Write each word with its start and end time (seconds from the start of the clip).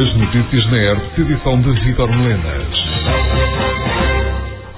As 0.00 0.14
notícias 0.16 0.64
na 0.70 0.78
ERP, 0.78 1.18
edição 1.18 1.60
de 1.60 1.72
Vitor 1.80 2.10
Melenas. 2.10 2.74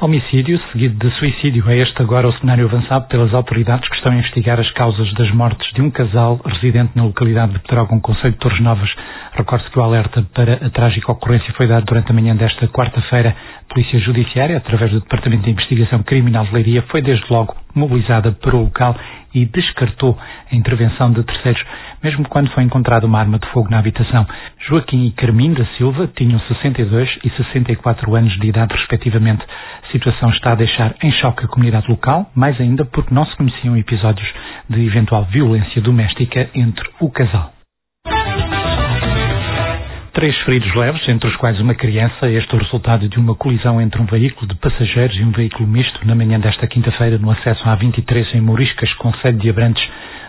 Homicídio 0.01 0.60
seguido 0.72 0.96
de 0.98 1.14
suicídio 1.14 1.62
é 1.71 1.79
este 1.79 2.03
agora 2.03 2.26
o 2.26 2.33
cenário 2.40 2.64
avançado 2.64 3.06
pelas 3.06 3.32
autoridades 3.32 3.88
que 3.88 3.95
estão 3.95 4.11
a 4.11 4.16
investigar 4.16 4.58
as 4.58 4.69
causas 4.72 5.14
das 5.14 5.30
mortes 5.30 5.72
de 5.74 5.80
um 5.80 5.93
casal 5.93 6.40
residente 6.45 6.90
na 6.96 7.04
localidade 7.04 7.53
de 7.53 7.60
Pedrógão, 7.60 8.00
Conselho 8.00 8.32
de 8.32 8.38
Torres 8.40 8.58
Novas. 8.58 8.90
Recorde-se 9.35 9.71
que 9.71 9.78
o 9.78 9.83
alerta 9.83 10.22
para 10.35 10.54
a 10.54 10.71
trágica 10.71 11.10
ocorrência 11.10 11.54
foi 11.54 11.67
dado 11.67 11.87
durante 11.87 12.10
a 12.10 12.14
manhã 12.14 12.37
desta 12.37 12.69
quarta-feira. 12.69 13.35
A 13.60 13.72
Polícia 13.72 13.99
Judiciária, 13.99 14.58
através 14.58 14.90
do 14.90 15.01
Departamento 15.01 15.44
de 15.44 15.51
Investigação 15.51 16.02
Criminal 16.02 16.45
de 16.45 16.52
Leiria, 16.52 16.82
foi 16.82 17.01
desde 17.01 17.24
logo 17.32 17.56
mobilizada 17.74 18.32
para 18.32 18.55
o 18.55 18.64
local 18.64 18.95
e 19.34 19.46
descartou 19.46 20.18
a 20.50 20.55
intervenção 20.55 21.10
de 21.10 21.23
terceiros, 21.23 21.64
mesmo 22.02 22.28
quando 22.28 22.50
foi 22.50 22.62
encontrada 22.62 23.06
uma 23.06 23.18
arma 23.18 23.38
de 23.38 23.48
fogo 23.48 23.70
na 23.70 23.78
habitação. 23.78 24.27
Joaquim 24.68 25.06
e 25.06 25.12
Carmim 25.12 25.55
da 25.55 25.64
Silva 25.78 26.06
tinham 26.14 26.38
62 26.41 27.19
e 27.24 27.30
64 27.30 28.14
anos 28.14 28.38
de 28.38 28.46
idade, 28.46 28.74
respectivamente. 28.74 29.42
A 29.83 29.92
situação 29.92 30.28
está 30.28 30.52
a 30.52 30.56
deixar 30.56 30.94
em 31.02 31.10
choque 31.12 31.46
a 31.46 31.48
comunidade 31.48 31.88
local, 31.88 32.30
mais 32.34 32.60
ainda 32.60 32.84
porque 32.84 33.14
não 33.14 33.24
se 33.24 33.34
conheciam 33.36 33.78
episódios 33.78 34.28
de 34.69 34.86
eventual 34.86 35.24
violência 35.24 35.80
doméstica 35.80 36.50
entre 36.55 36.86
o 37.00 37.10
casal. 37.10 37.61
Três 40.12 40.36
feridos 40.40 40.74
leves, 40.74 41.08
entre 41.08 41.26
os 41.26 41.36
quais 41.36 41.58
uma 41.58 41.74
criança. 41.74 42.28
Este 42.28 42.52
é 42.52 42.56
o 42.56 42.60
resultado 42.60 43.08
de 43.08 43.18
uma 43.18 43.34
colisão 43.34 43.80
entre 43.80 44.00
um 44.00 44.04
veículo 44.04 44.46
de 44.46 44.54
passageiros 44.56 45.16
e 45.16 45.24
um 45.24 45.30
veículo 45.30 45.66
misto 45.66 46.06
na 46.06 46.14
manhã 46.14 46.38
desta 46.38 46.66
quinta-feira 46.66 47.16
no 47.16 47.30
acesso 47.30 47.66
à 47.66 47.74
23 47.74 48.34
em 48.34 48.40
Moriscas, 48.42 48.92
com 48.94 49.10
sede 49.14 49.38
de 49.38 49.48
Abrantes. 49.48 49.82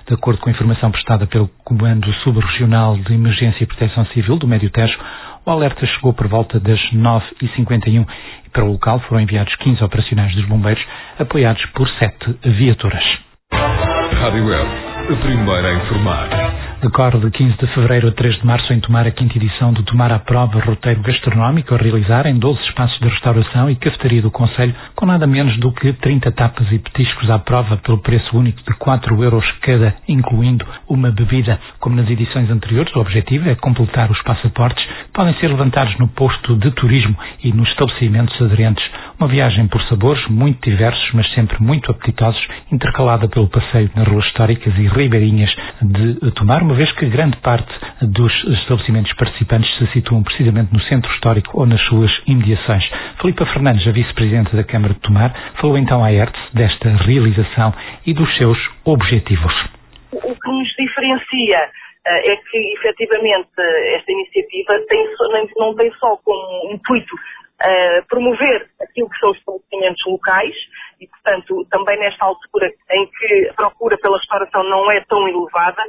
De 0.08 0.14
acordo 0.14 0.40
com 0.40 0.48
a 0.48 0.54
informação 0.54 0.90
prestada 0.90 1.28
pelo 1.28 1.50
Comando 1.66 2.12
Subregional 2.24 2.96
de 2.98 3.14
Emergência 3.14 3.62
e 3.62 3.68
Proteção 3.68 4.06
Civil 4.08 4.38
do 4.38 4.48
Médio 4.48 4.70
Tejo, 4.70 4.98
o 5.46 5.52
alerta 5.52 5.86
chegou 5.86 6.14
por 6.14 6.30
volta 6.30 6.62
das 6.62 6.80
9h51 6.94 8.08
e 8.46 8.50
para 8.52 8.64
o 8.64 8.72
local 8.72 9.02
foram 9.02 9.22
enviados 9.22 9.54
15 9.58 9.84
operacionais 9.84 10.34
dos 10.34 10.46
bombeiros, 10.46 10.84
apoiados 11.20 11.66
por 11.68 11.90
sete 12.00 12.34
viaturas. 12.42 13.04
Rádio 13.52 14.46
Web, 14.46 14.70
a 15.12 15.16
primeira 15.18 15.68
a 15.68 15.74
informar. 15.74 16.43
Decorre 16.84 17.18
de 17.18 17.32
15 17.32 17.56
de 17.60 17.68
fevereiro 17.68 18.10
a 18.10 18.12
3 18.12 18.40
de 18.40 18.46
março 18.46 18.74
em 18.74 18.80
Tomar 18.82 19.08
a 19.08 19.12
quinta 19.12 19.38
edição 19.38 19.72
do 19.72 19.84
Tomar 19.84 20.12
à 20.12 20.20
Prova 20.20 20.60
roteiro 20.60 21.02
gastronómico 21.02 21.74
a 21.74 21.78
realizar 21.78 22.28
em 22.28 22.38
12 22.38 22.60
espaços 22.60 23.00
de 23.00 23.08
restauração 23.08 23.70
e 23.70 23.78
cafetaria 23.78 24.22
do 24.22 24.30
Conselho 24.30 24.76
com 24.94 25.06
nada 25.06 25.26
menos 25.26 25.58
do 25.62 25.72
que 25.72 25.94
30 25.94 26.30
tapas 26.34 26.70
e 26.74 26.80
petiscos 26.80 27.30
à 27.30 27.40
prova 27.40 27.78
pelo 27.78 28.00
preço 28.00 28.38
único 28.38 28.62
de 28.70 28.78
4 28.78 29.24
euros 29.24 29.50
cada, 29.62 29.96
incluindo 30.10 30.66
uma 30.90 31.10
bebida. 31.10 31.58
Como 31.80 31.96
nas 31.96 32.10
edições 32.10 32.50
anteriores, 32.52 32.94
o 32.94 33.00
objetivo 33.00 33.48
é 33.48 33.56
completar 33.56 34.12
os 34.12 34.22
passaportes 34.22 34.84
que 34.84 35.14
podem 35.14 35.34
ser 35.36 35.48
levantados 35.48 35.98
no 36.00 36.10
posto 36.10 36.54
de 36.58 36.70
turismo 36.72 37.16
e 37.42 37.54
nos 37.54 37.70
estabelecimentos 37.70 38.42
aderentes. 38.42 38.84
Uma 39.20 39.28
viagem 39.28 39.68
por 39.68 39.82
sabores 39.84 40.26
muito 40.28 40.70
diversos, 40.70 41.14
mas 41.14 41.32
sempre 41.34 41.62
muito 41.62 41.90
apetitosos, 41.92 42.46
intercalada 42.72 43.28
pelo 43.30 43.48
passeio 43.48 43.90
nas 43.96 44.08
ruas 44.08 44.26
históricas 44.26 44.74
e 44.76 44.88
ribeirinhas 44.88 45.54
de 45.82 46.32
Tomar, 46.32 46.64
uma 46.64 46.74
vez 46.74 46.92
que 46.94 47.06
grande 47.06 47.38
parte 47.38 47.72
dos 48.02 48.34
estabelecimentos 48.60 49.14
participantes 49.14 49.74
se 49.78 49.88
situam 49.94 50.24
precisamente 50.24 50.74
no 50.74 50.82
centro 50.82 51.12
histórico 51.14 51.60
ou 51.60 51.66
nas 51.66 51.82
suas 51.84 52.12
imediações. 52.26 52.84
Filipa 53.22 53.46
Fernandes, 53.46 53.88
a 53.88 53.92
vice-presidente 53.92 54.56
da 54.56 54.64
Câmara 54.64 54.94
de 54.94 55.00
Tomar, 55.02 55.34
falou 55.62 55.78
então 55.78 56.04
à 56.04 56.12
ERTS 56.12 56.54
desta 56.54 56.90
realização 56.90 57.74
e 58.06 58.14
dos 58.14 58.36
seus 58.38 58.58
objetivos. 58.84 59.54
O 60.12 60.36
que 60.36 60.50
nos 60.50 60.68
diferencia 60.78 61.60
uh, 61.60 62.32
é 62.32 62.36
que, 62.50 62.74
efetivamente, 62.78 63.50
esta 63.96 64.12
iniciativa 64.12 64.80
tem, 64.90 65.08
não 65.58 65.76
tem 65.76 65.92
só 66.00 66.18
como 66.18 66.74
intuito 66.74 67.16
uh, 67.64 68.08
promover 68.08 68.70
aquilo 68.82 69.10
que 69.10 69.20
são 69.20 69.32
os 69.32 69.38
estabelecimentos 69.38 70.04
locais 70.06 70.56
e, 71.00 71.08
portanto, 71.08 71.66
também 71.70 72.00
nesta 72.00 72.26
altura 72.26 72.72
em 72.92 73.08
que 73.08 73.50
a 73.50 73.54
procura 73.54 73.98
pela 73.98 74.18
restauração 74.18 74.64
não 74.64 74.92
é 74.92 75.02
tão 75.06 75.28
elevada, 75.28 75.84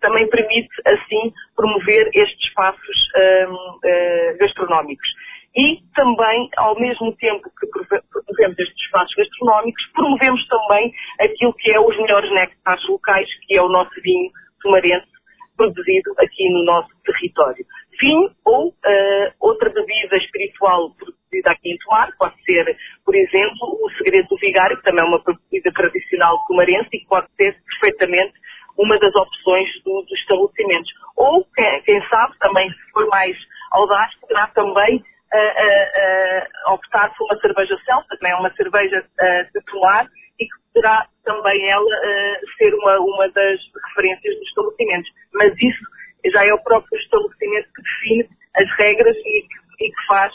também 0.00 0.28
permite, 0.28 0.68
assim, 0.86 1.32
promover 1.56 2.10
estes 2.14 2.48
espaços 2.48 2.96
uh, 3.16 4.38
gastronómicos. 4.38 5.08
E 5.56 5.80
também, 5.94 6.48
ao 6.56 6.78
mesmo 6.78 7.16
tempo 7.16 7.50
que 7.58 7.66
promovemos 7.66 8.58
estes 8.58 8.84
espaços 8.84 9.14
gastronómicos, 9.16 9.82
promovemos 9.92 10.46
também 10.46 10.92
aquilo 11.20 11.54
que 11.54 11.70
é 11.72 11.80
os 11.80 11.96
melhores 11.96 12.30
néctares 12.30 12.86
locais, 12.88 13.28
que 13.46 13.56
é 13.56 13.62
o 13.62 13.68
nosso 13.68 13.90
vinho 14.02 14.30
tomarense, 14.62 15.08
produzido 15.56 16.12
aqui 16.18 16.48
no 16.50 16.64
nosso 16.64 16.90
território. 17.04 17.64
Vinho 18.00 18.30
ou 18.44 18.68
uh, 18.68 19.32
outra 19.40 19.70
bebida 19.70 20.16
espiritual 20.18 20.90
aqui 21.46 21.72
em 21.72 21.78
Tomar, 21.78 22.10
pode 22.18 22.34
ser, 22.44 22.76
por 23.04 23.14
exemplo, 23.14 23.78
o 23.82 23.90
segredo 23.96 24.28
do 24.28 24.36
vigário, 24.36 24.76
que 24.76 24.82
também 24.82 25.04
é 25.04 25.06
uma 25.06 25.22
bebida 25.22 25.72
tradicional 25.72 26.38
tomarense 26.46 26.88
e 26.92 27.00
que 27.00 27.06
pode 27.06 27.26
ser 27.36 27.56
perfeitamente 27.64 28.34
uma 28.76 28.98
das 28.98 29.14
opções 29.14 29.68
do, 29.84 30.02
dos 30.02 30.18
estabelecimentos. 30.20 30.90
Ou, 31.16 31.44
quem, 31.54 31.82
quem, 31.82 32.08
sabe, 32.08 32.38
também 32.38 32.70
se 32.70 32.90
for 32.92 33.06
mais 33.08 33.36
audaz, 33.72 34.14
poderá 34.20 34.46
também 34.48 34.96
uh, 34.96 35.36
uh, 35.36 36.70
uh, 36.70 36.74
optar 36.74 37.12
por 37.16 37.24
uma 37.24 37.40
cerveja 37.40 37.76
celta, 37.84 38.16
também 38.16 38.32
é 38.32 38.36
uma 38.36 38.54
cerveja 38.54 39.04
de 39.52 39.60
tomar, 39.66 40.06
e 40.40 40.44
que 40.44 40.72
poderá 40.72 41.06
também 41.24 41.68
ela 41.68 41.96
ser 42.56 42.72
uma, 42.74 42.98
uma 43.00 43.28
das 43.30 43.60
referências 43.88 44.34
dos 44.36 44.48
estabelecimentos. 44.48 45.10
Mas 45.34 45.52
isso 45.60 45.84
já 46.32 46.46
é 46.46 46.54
o 46.54 46.62
próprio 46.62 46.98
estabelecimento 47.00 47.68
que 47.74 47.82
define 47.82 48.28
as 48.56 48.76
regras 48.76 49.16
e, 49.16 49.44
e 49.80 49.90
que 49.90 50.06
faz 50.06 50.32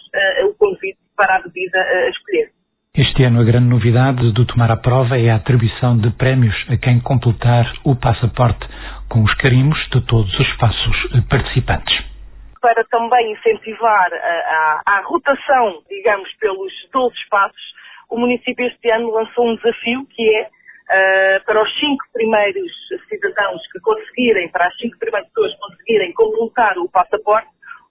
o 0.49 0.53
convite 0.55 0.97
para 1.15 1.35
a 1.35 1.41
bebida 1.41 1.79
a 1.79 2.09
escolher. 2.09 2.51
Este 2.95 3.23
ano 3.23 3.41
a 3.41 3.43
grande 3.43 3.69
novidade 3.69 4.31
do 4.33 4.45
Tomar 4.45 4.69
a 4.69 4.77
Prova 4.77 5.17
é 5.17 5.31
a 5.31 5.37
atribuição 5.37 5.97
de 5.97 6.11
prémios 6.11 6.53
a 6.69 6.77
quem 6.77 6.99
completar 7.01 7.65
o 7.83 7.95
passaporte 7.95 8.67
com 9.09 9.23
os 9.23 9.33
carimbos 9.41 9.79
de 9.89 9.99
todos 10.05 10.31
os 10.39 10.47
espaços 10.47 10.95
participantes. 11.27 11.91
Para 12.61 12.83
também 12.85 13.33
incentivar 13.33 14.13
a, 14.13 14.81
a, 14.85 14.97
a 14.97 15.01
rotação, 15.05 15.81
digamos, 15.89 16.31
pelos 16.39 16.71
12 16.93 17.15
espaços, 17.15 17.73
o 18.11 18.17
município 18.19 18.63
este 18.67 18.91
ano 18.91 19.09
lançou 19.09 19.49
um 19.49 19.55
desafio 19.55 20.05
que 20.11 20.29
é 20.29 20.43
uh, 20.43 21.45
para 21.45 21.63
os 21.63 21.79
cinco 21.79 22.03
primeiros 22.13 22.71
cidadãos 23.09 23.61
que 23.71 23.79
conseguirem, 23.79 24.49
para 24.49 24.67
as 24.67 24.77
cinco 24.77 24.99
primeiras 24.99 25.27
pessoas 25.29 25.55
conseguirem 25.57 26.13
completar 26.13 26.77
o 26.77 26.87
passaporte, 26.89 27.49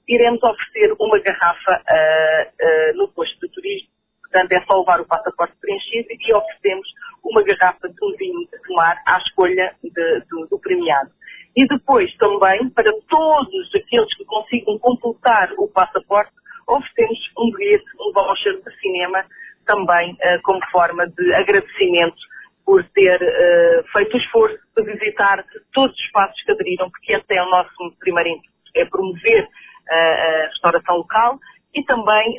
iremos 0.08 0.42
oferecer 0.42 0.94
uma 0.98 1.18
garrafa 1.20 1.72
uh, 1.72 2.92
uh, 2.92 2.96
no 2.96 3.08
posto 3.08 3.38
de 3.40 3.52
turismo 3.52 3.92
Portanto, 4.32 4.52
é 4.52 4.64
só 4.64 4.78
levar 4.78 5.00
o 5.00 5.06
passaporte 5.06 5.54
preenchido 5.60 6.08
e 6.10 6.34
oferecemos 6.34 6.88
uma 7.22 7.42
garrafa 7.42 7.86
de 7.86 8.02
um 8.02 8.16
vinho 8.16 8.40
de 8.50 8.62
tomar 8.66 8.96
à 9.06 9.18
escolha 9.18 9.74
de, 9.84 10.20
do, 10.30 10.46
do 10.46 10.58
premiado. 10.58 11.10
E 11.54 11.66
depois 11.66 12.10
também, 12.16 12.70
para 12.70 12.90
todos 13.10 13.74
aqueles 13.74 14.16
que 14.16 14.24
consigam 14.24 14.78
completar 14.78 15.52
o 15.58 15.68
passaporte, 15.68 16.32
oferecemos 16.66 17.18
um 17.38 17.50
bilhete, 17.52 17.84
um 18.00 18.12
voucher 18.14 18.54
de 18.62 18.80
cinema, 18.80 19.22
também 19.66 20.12
uh, 20.12 20.42
como 20.44 20.60
forma 20.72 21.06
de 21.06 21.34
agradecimento 21.34 22.16
por 22.64 22.82
ter 22.94 23.20
uh, 23.20 23.84
feito 23.92 24.14
o 24.14 24.18
esforço 24.18 24.58
de 24.74 24.82
visitar 24.82 25.44
todos 25.74 25.94
os 25.94 26.04
espaços 26.06 26.42
que 26.42 26.52
aderiram, 26.52 26.90
porque 26.90 27.12
esse 27.12 27.34
é 27.34 27.42
o 27.42 27.50
nosso 27.50 27.70
primeiro 28.00 28.30
intuito, 28.30 28.50
é 28.76 28.84
promover 28.86 29.46
a 29.90 30.46
restauração 30.48 30.96
local 30.96 31.38
e 31.74 31.82
também, 31.84 32.36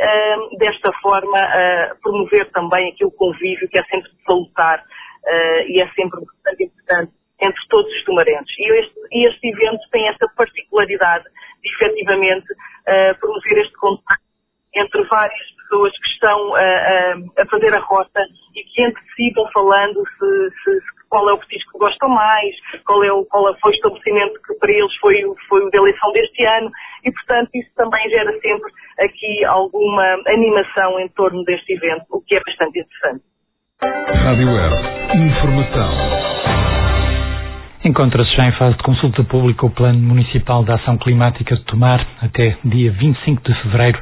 desta 0.58 0.92
forma, 1.02 1.40
promover 2.02 2.50
também 2.52 2.92
aqui 2.92 3.04
o 3.04 3.12
convívio 3.12 3.68
que 3.68 3.78
é 3.78 3.84
sempre 3.86 4.12
salutar 4.26 4.80
uh, 4.80 5.62
e 5.68 5.82
é 5.82 5.88
sempre 5.94 6.20
bastante 6.22 6.64
importante 6.66 7.12
entre 7.42 7.68
todos 7.70 7.92
os 7.92 8.03
tomarenses. 8.06 8.56
E 8.59 8.80
este, 8.80 9.00
este 9.28 9.47
evento 9.50 9.82
tem 9.91 10.08
esta 10.08 10.28
particularidade 10.38 11.26
de, 11.62 11.70
efetivamente, 11.73 12.46
promover 13.20 13.58
este 13.58 13.73
contato 13.73 14.22
entre 14.76 15.03
várias 15.03 15.52
pessoas 15.56 15.91
que 15.91 16.08
estão 16.09 16.56
a 16.56 17.46
fazer 17.50 17.73
a 17.73 17.79
rota 17.79 18.22
e 18.56 18.64
que 18.64 18.84
entre 18.84 19.02
si 19.16 19.32
vão 19.35 19.50
falando 19.52 20.03
se, 20.08 20.50
se, 20.64 20.79
qual 21.14 21.30
é 21.30 21.34
o 21.34 21.38
petisco 21.38 21.74
que 21.74 21.78
gostam 21.78 22.10
mais, 22.10 22.56
qual, 22.88 23.04
é 23.04 23.14
o, 23.14 23.24
qual 23.26 23.56
foi 23.62 23.70
o 23.70 23.76
estabelecimento 23.76 24.34
que 24.42 24.56
para 24.56 24.72
eles 24.72 24.96
foi, 25.00 25.22
foi 25.48 25.64
o 25.64 25.70
da 25.70 25.78
eleição 25.78 26.12
deste 26.12 26.44
ano 26.44 26.72
e, 27.06 27.12
portanto, 27.12 27.50
isso 27.54 27.70
também 27.76 28.10
gera 28.10 28.32
sempre 28.40 28.72
aqui 29.00 29.46
alguma 29.46 30.18
animação 30.26 31.00
em 31.00 31.08
torno 31.10 31.44
deste 31.44 31.74
evento, 31.74 32.06
o 32.10 32.20
que 32.20 32.36
é 32.36 32.40
bastante 32.44 32.80
interessante. 32.80 33.24
Rádio 34.24 34.48
Web. 34.48 34.74
Informação. 35.14 36.42
Encontra-se 37.85 38.34
já 38.38 38.47
em 38.47 38.52
fase 38.53 38.78
de 38.78 38.84
consulta 38.84 39.26
pública 39.26 39.66
o 39.66 39.70
Plano 39.70 40.00
Municipal 40.00 40.64
de 40.64 40.72
Ação 40.72 40.97
Climática 40.97 41.53
de 41.53 41.64
Tomar 41.66 42.00
até 42.22 42.56
dia 42.64 42.90
25 42.94 43.44
de 43.44 43.53
fevereiro 43.62 44.00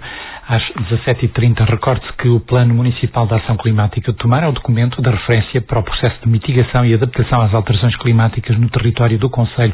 às 0.47 0.61
17h30. 0.91 1.67
Recorde-se 1.67 2.13
que 2.13 2.29
o 2.29 2.39
Plano 2.41 2.75
Municipal 2.75 3.25
de 3.25 3.33
Ação 3.33 3.57
Climática 3.57 4.11
de 4.11 4.17
Tomar 4.19 4.43
é 4.43 4.47
o 4.47 4.51
documento 4.51 5.01
de 5.01 5.09
referência 5.09 5.61
para 5.61 5.79
o 5.79 5.83
processo 5.83 6.15
de 6.23 6.29
mitigação 6.29 6.85
e 6.85 6.93
adaptação 6.93 7.41
às 7.41 7.55
alterações 7.55 7.95
climáticas 7.95 8.55
no 8.55 8.69
território 8.69 9.17
do 9.17 9.31
Conselho 9.31 9.73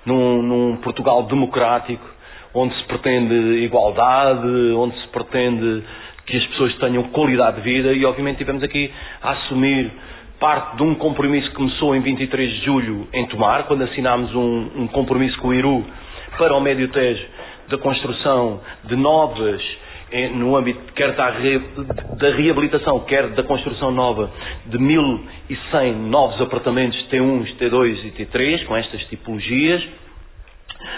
num, 0.06 0.42
num 0.42 0.78
Portugal 0.78 1.24
democrático, 1.24 2.06
onde 2.54 2.76
se 2.76 2.84
pretende 2.86 3.64
igualdade, 3.64 4.48
onde 4.76 5.00
se 5.00 5.08
pretende 5.10 5.84
que 6.26 6.38
as 6.38 6.46
pessoas 6.48 6.76
tenham 6.76 7.04
qualidade 7.04 7.58
de 7.58 7.64
vida 7.64 7.92
e 7.92 8.06
obviamente 8.06 8.38
tivemos 8.38 8.64
aqui 8.64 8.92
a 9.22 9.32
assumir 9.32 9.92
parte 10.40 10.78
de 10.78 10.84
um 10.84 10.96
compromisso 10.96 11.50
que 11.50 11.56
começou 11.56 11.96
em 11.96 12.02
23 12.02 12.50
de 12.52 12.66
julho 12.66 13.08
em 13.14 13.28
Tomar, 13.28 13.64
quando 13.64 13.84
assinámos 13.84 14.34
um, 14.34 14.84
um 14.84 14.88
compromisso 14.88 15.38
com 15.40 15.50
o 15.50 15.54
Iru 15.54 15.86
para 16.38 16.56
o 16.56 16.62
Médio 16.62 16.88
Tejo 16.90 17.26
da 17.68 17.78
construção 17.78 18.62
de 18.86 18.96
novas 18.96 19.62
no 20.34 20.56
âmbito 20.56 20.80
quer 20.94 21.12
da, 21.14 21.30
da, 21.30 22.36
reabilitação, 22.36 23.00
quer 23.02 23.28
da 23.30 23.44
construção 23.44 23.92
nova 23.92 24.32
de 24.66 24.78
1.100 24.78 25.94
novos 25.94 26.42
apartamentos 26.42 26.98
T1, 27.10 27.58
T2 27.58 28.06
e 28.06 28.26
T3, 28.26 28.66
com 28.66 28.76
estas 28.76 29.04
tipologias, 29.06 29.88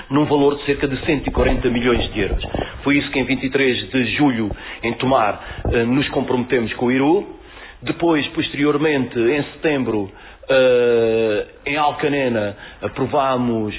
num 0.09 0.25
valor 0.25 0.55
de 0.57 0.65
cerca 0.65 0.87
de 0.87 0.97
140 1.05 1.69
milhões 1.69 2.13
de 2.13 2.21
euros. 2.21 2.44
Foi 2.83 2.97
isso 2.97 3.11
que 3.11 3.19
em 3.19 3.25
23 3.25 3.89
de 3.89 4.05
julho, 4.15 4.49
em 4.81 4.94
Tomar, 4.94 5.61
eh, 5.73 5.83
nos 5.83 6.07
comprometemos 6.09 6.73
com 6.75 6.85
o 6.85 6.91
IRU, 6.91 7.40
depois, 7.81 8.25
posteriormente, 8.28 9.18
em 9.19 9.44
setembro, 9.54 10.01
uh, 10.01 11.48
em 11.66 11.78
Alcanena, 11.78 12.56
aprovámos 12.81 13.75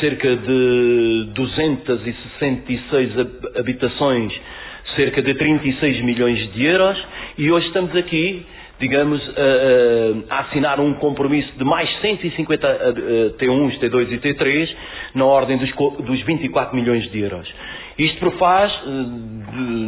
cerca 0.00 0.36
de 0.36 1.30
266 1.34 3.12
habitações, 3.58 4.32
cerca 4.96 5.22
de 5.22 5.34
36 5.34 6.04
milhões 6.04 6.52
de 6.52 6.64
euros, 6.64 6.98
e 7.38 7.50
hoje 7.50 7.66
estamos 7.68 7.94
aqui, 7.96 8.44
digamos, 8.80 9.20
a, 10.30 10.34
a 10.34 10.40
assinar 10.40 10.80
um 10.80 10.94
compromisso 10.94 11.52
de 11.56 11.64
mais 11.64 11.88
150 12.00 13.34
T1s, 13.38 13.78
T2 13.78 14.12
e 14.12 14.18
T3, 14.18 14.68
na 15.14 15.24
ordem 15.24 15.56
dos, 15.58 15.70
dos 16.04 16.20
24 16.22 16.74
milhões 16.76 17.08
de 17.10 17.20
euros. 17.20 17.48
Isto 17.98 18.18
prefaz, 18.18 18.72
eh, 18.72 18.88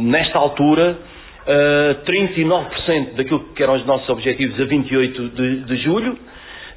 nesta 0.03 0.39
altura, 0.39 0.97
uh, 1.47 2.05
39% 2.05 3.15
daquilo 3.15 3.39
que 3.55 3.63
eram 3.63 3.75
os 3.75 3.85
nossos 3.85 4.07
objetivos 4.09 4.59
a 4.59 4.65
28 4.65 5.29
de, 5.29 5.59
de 5.63 5.77
julho, 5.77 6.17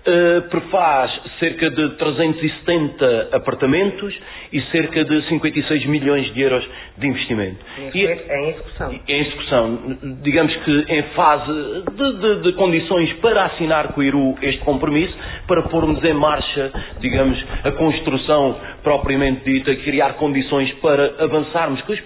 Uh, 0.01 0.49
prefaz 0.49 1.11
cerca 1.39 1.69
de 1.69 1.91
370 1.91 3.29
apartamentos 3.33 4.19
e 4.51 4.63
cerca 4.73 5.05
de 5.05 5.29
56 5.29 5.85
milhões 5.85 6.33
de 6.33 6.41
euros 6.41 6.67
de 6.97 7.07
investimento. 7.07 7.59
E 7.95 8.07
é 8.07 8.41
em 8.41 8.49
execução. 8.49 9.01
Em 9.07 9.21
execução. 9.21 9.99
Digamos 10.23 10.57
que 10.57 10.85
em 10.89 11.03
fase 11.15 11.53
de, 11.53 12.13
de, 12.19 12.43
de, 12.45 12.53
condições 12.55 13.13
para 13.15 13.45
assinar 13.45 13.89
com 13.89 14.01
o 14.01 14.03
IRU 14.03 14.39
este 14.41 14.61
compromisso, 14.61 15.15
para 15.47 15.63
pormos 15.65 16.03
em 16.03 16.15
marcha, 16.15 16.73
digamos, 17.01 17.39
a 17.63 17.71
construção 17.73 18.59
propriamente 18.83 19.45
dita, 19.45 19.75
criar 19.77 20.15
condições 20.15 20.73
para 20.81 21.23
avançarmos 21.25 21.81
com 21.83 21.93
os, 21.93 22.01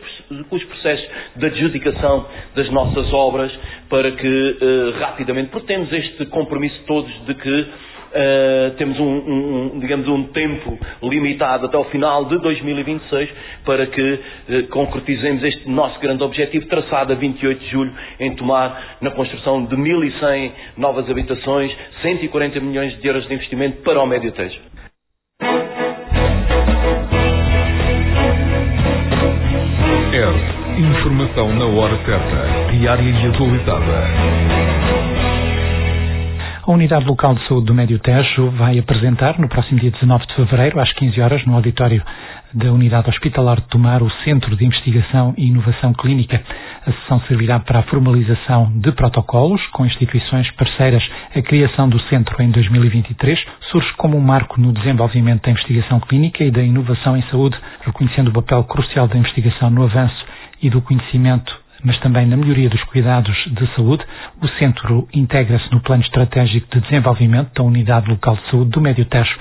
com 0.49 0.56
os 0.56 0.64
processos 0.64 1.08
de 1.37 1.47
adjudicação 1.47 2.26
das 2.56 2.69
nossas 2.70 3.12
obras, 3.12 3.52
para 3.88 4.11
que 4.11 4.26
uh, 4.26 4.99
rapidamente, 4.99 5.50
porque 5.50 5.69
temos 5.69 5.93
este 5.93 6.26
compromisso 6.26 6.81
todos 6.87 7.12
de 7.26 7.35
que 7.35 7.66
Uh, 8.14 8.71
temos 8.76 8.99
um, 9.00 9.04
um, 9.75 9.78
digamos, 9.80 10.06
um 10.06 10.23
tempo 10.28 10.78
limitado 11.02 11.66
até 11.66 11.76
ao 11.76 11.85
final 11.87 12.26
de 12.26 12.38
2026 12.38 13.28
para 13.64 13.87
que 13.88 14.00
uh, 14.02 14.68
concretizemos 14.68 15.42
este 15.42 15.68
nosso 15.68 15.99
grande 15.99 16.23
objetivo 16.23 16.66
traçado 16.66 17.12
a 17.12 17.16
28 17.16 17.59
de 17.59 17.71
julho 17.71 17.92
em 18.21 18.35
tomar 18.37 18.99
na 19.00 19.11
construção 19.11 19.64
de 19.64 19.75
1.100 19.76 20.52
novas 20.76 21.11
habitações, 21.11 21.75
140 22.02 22.61
milhões 22.61 22.97
de 23.00 23.06
euros 23.09 23.26
de 23.26 23.35
investimento 23.35 23.83
para 23.83 24.00
o 24.00 24.06
Médio 24.06 24.30
Tejo. 24.30 24.61
Informação 30.76 31.54
na 31.54 31.66
hora 31.66 31.97
certa, 32.04 32.73
diária 32.73 33.02
e 33.02 33.26
atualizada. 33.28 35.24
A 36.66 36.73
Unidade 36.73 37.04
Local 37.04 37.35
de 37.35 37.47
Saúde 37.47 37.66
do 37.66 37.75
Médio 37.75 37.99
Tejo 37.99 38.49
vai 38.52 38.78
apresentar 38.78 39.38
no 39.38 39.50
próximo 39.50 39.78
dia 39.78 39.90
19 39.90 40.26
de 40.26 40.35
fevereiro, 40.35 40.80
às 40.80 40.90
15 40.94 41.21
horas, 41.21 41.44
no 41.44 41.54
auditório 41.54 42.02
da 42.54 42.73
Unidade 42.73 43.11
Hospitalar 43.11 43.61
de 43.61 43.68
Tomar, 43.68 44.02
o 44.02 44.11
Centro 44.25 44.56
de 44.56 44.64
Investigação 44.64 45.35
e 45.37 45.49
Inovação 45.49 45.92
Clínica. 45.92 46.42
A 46.87 46.90
sessão 46.90 47.21
servirá 47.28 47.61
para 47.61 47.80
a 47.80 47.83
formalização 47.83 48.73
de 48.76 48.90
protocolos 48.92 49.61
com 49.73 49.85
instituições 49.85 50.50
parceiras. 50.52 51.06
A 51.37 51.42
criação 51.42 51.87
do 51.87 52.00
centro 52.09 52.42
em 52.42 52.50
2023 52.50 53.38
surge 53.71 53.92
como 53.99 54.16
um 54.16 54.23
marco 54.23 54.59
no 54.59 54.73
desenvolvimento 54.73 55.42
da 55.42 55.50
investigação 55.50 56.00
clínica 56.00 56.42
e 56.42 56.50
da 56.50 56.62
inovação 56.62 57.14
em 57.14 57.23
saúde, 57.25 57.59
reconhecendo 57.85 58.28
o 58.28 58.33
papel 58.33 58.64
crucial 58.64 59.06
da 59.06 59.18
investigação 59.18 59.68
no 59.68 59.83
avanço 59.83 60.25
e 60.62 60.71
do 60.71 60.80
conhecimento 60.80 61.63
mas 61.85 61.99
também 62.00 62.26
na 62.26 62.37
melhoria 62.37 62.69
dos 62.69 62.83
cuidados 62.85 63.37
de 63.47 63.67
saúde. 63.75 64.03
O 64.43 64.49
centro 64.59 65.07
integra-se 65.12 65.71
no 65.71 65.81
Plano 65.81 66.03
Estratégico 66.03 66.67
de 66.73 66.81
Desenvolvimento 66.81 67.53
da 67.55 67.62
Unidade 67.62 68.09
Local 68.09 68.37
de 68.37 68.50
Saúde 68.50 68.71
do 68.71 68.81
Médio 68.81 69.05
Tejo. 69.05 69.37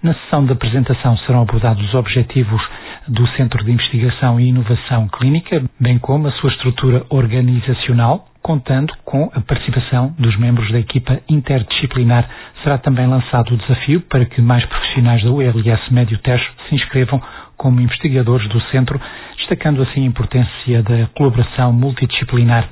Na 0.00 0.14
sessão 0.14 0.46
de 0.46 0.52
apresentação 0.52 1.16
serão 1.18 1.42
abordados 1.42 1.84
os 1.84 1.94
objetivos 1.94 2.62
do 3.08 3.26
Centro 3.28 3.64
de 3.64 3.72
Investigação 3.72 4.38
e 4.38 4.48
Inovação 4.48 5.08
Clínica, 5.08 5.62
bem 5.80 5.98
como 5.98 6.28
a 6.28 6.32
sua 6.32 6.50
estrutura 6.50 7.04
organizacional, 7.08 8.28
contando 8.40 8.94
com 9.04 9.28
a 9.34 9.40
participação 9.40 10.14
dos 10.18 10.36
membros 10.38 10.70
da 10.70 10.78
equipa 10.78 11.20
interdisciplinar. 11.28 12.28
Será 12.62 12.78
também 12.78 13.06
lançado 13.08 13.52
o 13.52 13.56
desafio 13.56 14.00
para 14.02 14.24
que 14.24 14.40
mais 14.40 14.64
profissionais 14.66 15.22
da 15.22 15.30
ULS 15.30 15.90
Médio 15.90 16.18
Tejo 16.18 16.48
se 16.68 16.74
inscrevam 16.76 17.20
como 17.58 17.80
investigadores 17.80 18.48
do 18.48 18.60
centro 18.70 18.98
destacando 19.36 19.82
assim 19.82 20.04
a 20.04 20.06
importância 20.06 20.82
da 20.82 21.06
colaboração 21.14 21.72
multidisciplinar. 21.72 22.68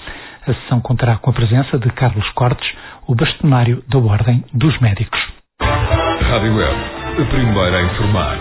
A 0.47 0.55
sessão 0.55 0.81
contará 0.81 1.17
com 1.17 1.31
a 1.31 1.33
presença 1.33 1.79
de 1.79 1.91
Carlos 1.91 2.29
Cortes, 2.31 2.71
o 3.07 3.15
bastonário 3.15 3.83
da 3.89 3.99
Ordem 3.99 4.45
dos 4.55 4.79
Médicos. 4.81 5.21
Rádio 5.61 6.55
Web, 6.55 6.77
a 7.21 7.25
primeira 7.25 7.79
a 7.79 7.83
informar. 7.83 8.39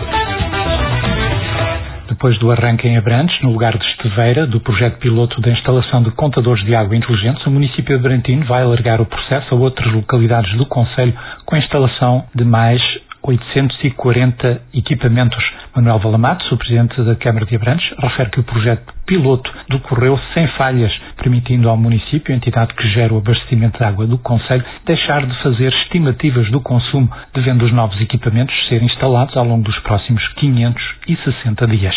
Depois 2.08 2.38
do 2.38 2.52
arranque 2.52 2.88
em 2.88 2.98
Abrantes, 2.98 3.42
no 3.42 3.52
lugar 3.52 3.76
de 3.78 3.84
Esteveira, 3.84 4.46
do 4.46 4.60
projeto 4.60 5.00
piloto 5.00 5.42
da 5.42 5.50
instalação 5.50 6.04
de 6.04 6.12
contadores 6.12 6.64
de 6.64 6.76
água 6.76 6.96
inteligentes, 6.96 7.46
o 7.46 7.52
município 7.52 7.98
de 7.98 8.04
Brantino 8.04 8.46
vai 8.46 8.62
alargar 8.62 9.02
o 9.02 9.06
processo 9.06 9.54
a 9.54 9.58
outras 9.58 9.92
localidades 9.92 10.56
do 10.56 10.66
Conselho 10.66 11.14
com 11.46 11.56
a 11.56 11.60
instalação 11.60 12.26
de 12.36 12.46
mais 12.46 12.82
840 13.26 14.62
equipamentos. 14.74 15.44
Manuel 15.76 16.00
Valamatos, 16.00 16.50
o 16.52 16.58
presidente 16.58 17.02
da 17.02 17.16
Câmara 17.16 17.46
de 17.46 17.56
Abrantes, 17.56 17.90
refere 17.98 18.30
que 18.30 18.40
o 18.40 18.44
projeto 18.44 18.94
piloto 19.06 19.52
decorreu 19.70 20.18
sem 20.34 20.48
falhas, 20.50 20.92
permitindo 21.18 21.68
ao 21.68 21.76
município, 21.76 22.34
entidade 22.34 22.74
que 22.76 22.88
gera 22.90 23.14
o 23.14 23.18
abastecimento 23.18 23.78
de 23.78 23.84
água 23.84 24.06
do 24.06 24.18
Conselho, 24.20 24.64
deixar 24.86 25.26
de 25.26 25.36
fazer 25.42 25.74
estimativas 25.74 26.50
do 26.52 26.62
consumo, 26.62 27.10
devendo 27.34 27.66
os 27.66 27.74
novos 27.74 28.00
equipamentos 28.00 28.56
ser 28.68 28.82
instalados 28.84 29.36
ao 29.36 29.46
longo 29.46 29.64
dos 29.64 29.80
próximos 29.80 30.26
560 30.36 31.68
dias. 31.68 31.96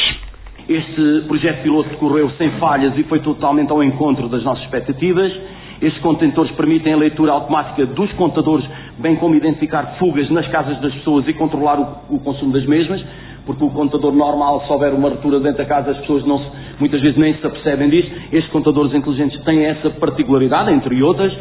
Este 0.69 1.25
projeto 1.27 1.63
piloto 1.63 1.89
decorreu 1.91 2.31
sem 2.33 2.51
falhas 2.59 2.97
e 2.99 3.03
foi 3.05 3.21
totalmente 3.21 3.71
ao 3.71 3.83
encontro 3.83 4.29
das 4.29 4.43
nossas 4.45 4.65
expectativas. 4.65 5.33
Estes 5.81 6.03
contentores 6.03 6.51
permitem 6.53 6.93
a 6.93 6.97
leitura 6.97 7.33
automática 7.33 7.87
dos 7.87 8.13
contadores, 8.15 8.69
bem 8.99 9.15
como 9.17 9.35
identificar 9.35 9.97
fugas 9.99 10.29
nas 10.31 10.47
casas 10.49 10.81
das 10.81 10.93
pessoas 10.95 11.27
e 11.29 11.33
controlar 11.35 11.79
o, 11.79 12.17
o 12.17 12.19
consumo 12.19 12.53
das 12.53 12.67
mesmas, 12.67 13.05
porque 13.47 13.65
o 13.65 13.71
contador 13.71 14.13
normal, 14.13 14.65
se 14.67 14.73
houver 14.73 14.93
uma 14.93 15.09
ruptura 15.09 15.39
dentro 15.41 15.59
da 15.59 15.65
casa, 15.65 15.93
as 15.93 15.99
pessoas 15.99 16.25
não 16.27 16.39
se, 16.39 16.47
muitas 16.81 17.01
vezes 17.01 17.17
nem 17.17 17.35
se 17.35 17.47
apercebem 17.47 17.89
disso. 17.89 18.11
Estes 18.33 18.51
contadores 18.53 18.93
inteligentes 18.93 19.41
têm 19.45 19.65
essa 19.65 19.89
particularidade, 19.91 20.71
entre 20.73 21.03
outras. 21.03 21.33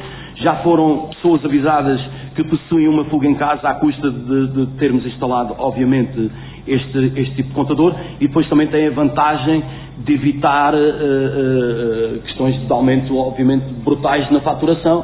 Já 0.42 0.58
foram 0.58 1.10
pessoas 1.10 1.44
avisadas 1.44 2.00
que 2.36 2.44
possuem 2.44 2.88
uma 2.88 3.06
fuga 3.06 3.28
em 3.28 3.36
casa 3.36 3.68
à 3.68 3.74
custa 3.76 4.12
de, 4.12 4.48
de 4.48 4.66
termos 4.78 5.06
instalado, 5.06 5.56
obviamente, 5.58 6.32
este, 6.68 7.12
este 7.16 7.36
tipo 7.36 7.50
de 7.50 7.56
contador 7.56 7.96
e 8.20 8.28
depois 8.28 8.48
também 8.48 8.68
tem 8.68 8.88
a 8.88 8.92
vantagem 8.92 9.64
de 10.06 10.14
evitar 10.14 10.74
uh, 10.74 10.78
uh, 10.78 12.20
questões 12.22 12.56
de 12.60 12.72
aumento, 12.72 13.18
obviamente, 13.18 13.66
brutais 13.84 14.30
na 14.30 14.42
faturação, 14.42 15.04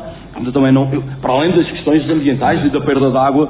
também 0.54 0.72
não, 0.72 0.88
para 1.22 1.34
além 1.34 1.56
das 1.56 1.70
questões 1.72 2.08
ambientais 2.10 2.66
e 2.66 2.70
da 2.70 2.82
perda 2.82 3.10
de 3.10 3.18
água, 3.18 3.50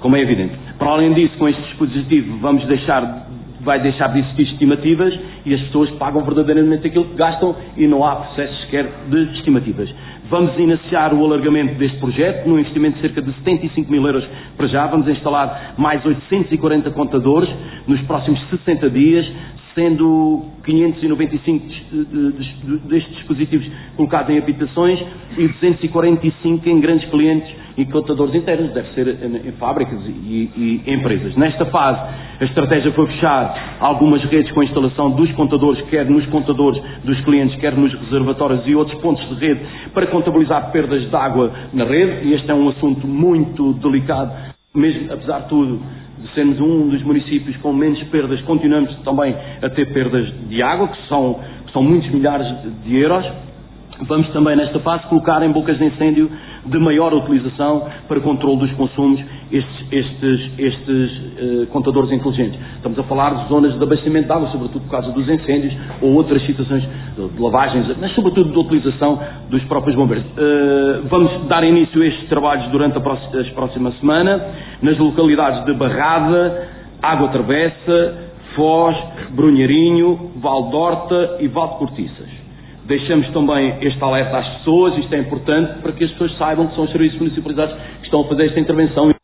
como 0.00 0.16
é 0.16 0.20
evidente. 0.20 0.54
Para 0.78 0.90
além 0.90 1.12
disso, 1.12 1.36
com 1.38 1.48
este 1.48 1.62
dispositivo, 1.62 2.38
vamos 2.38 2.64
deixar, 2.66 3.28
vai 3.60 3.78
deixar 3.80 4.08
de 4.08 4.20
existir 4.20 4.42
estimativas 4.42 5.16
e 5.44 5.54
as 5.54 5.60
pessoas 5.62 5.90
pagam 5.92 6.22
verdadeiramente 6.22 6.86
aquilo 6.86 7.04
que 7.04 7.14
gastam 7.14 7.54
e 7.76 7.86
não 7.86 8.04
há 8.04 8.16
processo 8.16 8.62
sequer 8.62 8.88
de 9.08 9.22
estimativas. 9.36 9.92
Vamos 10.30 10.56
iniciar 10.56 11.12
o 11.12 11.24
alargamento 11.24 11.74
deste 11.74 11.98
projeto, 11.98 12.48
num 12.48 12.56
investimento 12.56 12.94
de 12.94 13.00
cerca 13.00 13.20
de 13.20 13.32
75 13.32 13.90
mil 13.90 14.06
euros 14.06 14.24
para 14.56 14.68
já. 14.68 14.86
Vamos 14.86 15.08
instalar 15.08 15.74
mais 15.76 16.06
840 16.06 16.88
contadores 16.92 17.50
nos 17.88 18.00
próximos 18.02 18.40
60 18.48 18.88
dias, 18.90 19.28
sendo 19.74 20.44
595 20.64 21.66
destes 22.86 23.12
dispositivos 23.16 23.68
colocados 23.96 24.30
em 24.30 24.38
habitações 24.38 25.00
e 25.36 25.48
245 25.48 26.68
em 26.68 26.80
grandes 26.80 27.10
clientes 27.10 27.52
e 27.80 27.86
contadores 27.86 28.34
internos, 28.34 28.72
deve 28.72 28.88
ser 28.90 29.08
em 29.08 29.52
fábricas 29.52 29.98
e, 30.06 30.50
e, 30.86 30.92
empresas. 30.92 31.34
Nesta 31.34 31.64
fase, 31.66 31.98
a 32.38 32.44
estratégia 32.44 32.92
foi 32.92 33.06
fechar 33.06 33.78
algumas 33.80 34.22
redes 34.24 34.52
com 34.52 34.60
a 34.60 34.64
instalação 34.64 35.12
dos 35.12 35.32
contadores, 35.32 35.80
quer 35.88 36.04
nos 36.04 36.26
contadores 36.26 36.82
dos 37.04 37.18
clientes, 37.22 37.58
quer 37.58 37.74
nos 37.74 37.90
reservatórios 37.94 38.66
e 38.66 38.74
outros 38.74 39.00
pontos 39.00 39.26
de 39.30 39.46
rede, 39.46 39.60
para 39.94 40.06
contabilizar 40.08 40.70
perdas 40.72 41.08
de 41.08 41.16
água 41.16 41.50
na 41.72 41.84
rede, 41.84 42.28
e 42.28 42.34
este 42.34 42.50
é 42.50 42.54
um 42.54 42.68
assunto 42.68 43.06
muito 43.06 43.72
delicado, 43.74 44.30
mesmo 44.74 45.10
apesar 45.10 45.40
de 45.40 45.48
tudo, 45.48 45.80
de 46.18 46.34
sermos 46.34 46.60
um 46.60 46.88
dos 46.88 47.02
municípios 47.02 47.56
com 47.58 47.72
menos 47.72 48.02
perdas, 48.04 48.42
continuamos 48.42 48.94
também 49.04 49.34
a 49.62 49.70
ter 49.70 49.90
perdas 49.90 50.30
de 50.50 50.62
água, 50.62 50.88
que 50.88 51.08
são, 51.08 51.40
que 51.64 51.72
são 51.72 51.82
muitos 51.82 52.10
milhares 52.10 52.46
de 52.84 52.94
euros. 52.94 53.49
Vamos 54.02 54.28
também, 54.30 54.56
nesta 54.56 54.78
fase, 54.80 55.06
colocar 55.08 55.42
em 55.42 55.52
bocas 55.52 55.78
de 55.78 55.84
incêndio 55.84 56.30
de 56.64 56.78
maior 56.78 57.12
utilização 57.12 57.86
para 58.08 58.20
controle 58.20 58.58
dos 58.58 58.72
consumos 58.72 59.20
estes, 59.52 59.92
estes, 59.92 60.50
estes 60.58 61.12
uh, 61.12 61.66
contadores 61.68 62.10
inteligentes. 62.10 62.58
Estamos 62.76 62.98
a 62.98 63.02
falar 63.04 63.34
de 63.34 63.48
zonas 63.48 63.76
de 63.76 63.82
abastecimento 63.82 64.26
de 64.26 64.32
água, 64.32 64.48
sobretudo 64.50 64.82
por 64.82 64.90
causa 64.90 65.10
dos 65.12 65.28
incêndios 65.28 65.74
ou 66.00 66.14
outras 66.14 66.44
situações 66.46 66.82
de 66.82 67.42
lavagens, 67.42 67.96
mas 68.00 68.12
sobretudo 68.14 68.50
de 68.50 68.58
utilização 68.58 69.18
dos 69.48 69.62
próprios 69.64 69.96
bombeiros. 69.96 70.24
Uh, 70.26 71.06
vamos 71.08 71.46
dar 71.48 71.62
início 71.64 72.02
a 72.02 72.06
estes 72.06 72.28
trabalhos 72.28 72.70
durante 72.70 72.96
a 72.96 73.00
próxima, 73.00 73.40
as 73.40 73.48
próxima 73.50 73.92
semana 73.92 74.44
nas 74.82 74.96
localidades 74.98 75.64
de 75.66 75.74
Barrada, 75.74 76.68
Água 77.02 77.28
Travessa, 77.28 78.30
Foz, 78.54 78.96
Brunharinho, 79.30 80.32
Valdorta 80.36 81.38
e 81.40 81.48
Valde 81.48 81.78
Cortiças. 81.78 82.39
Deixamos 82.90 83.28
também 83.28 83.76
este 83.82 84.02
alerta 84.02 84.38
às 84.38 84.48
pessoas, 84.56 84.98
isto 84.98 85.14
é 85.14 85.18
importante 85.18 85.80
para 85.80 85.92
que 85.92 86.02
as 86.02 86.10
pessoas 86.10 86.36
saibam 86.36 86.66
que 86.66 86.74
são 86.74 86.82
os 86.82 86.90
serviços 86.90 87.20
municipalizados 87.20 87.72
que 88.00 88.06
estão 88.06 88.22
a 88.22 88.24
fazer 88.24 88.46
esta 88.46 88.58
intervenção. 88.58 89.19